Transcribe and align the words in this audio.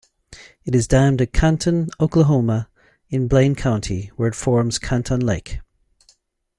It 0.65 0.73
is 0.73 0.87
dammed 0.87 1.21
at 1.21 1.31
Canton, 1.31 1.89
Oklahoma 1.99 2.69
in 3.11 3.27
Blaine 3.27 3.53
County 3.53 4.07
where 4.15 4.29
it 4.29 4.33
forms 4.33 4.79
Canton 4.79 5.19
Lake. 5.23 5.59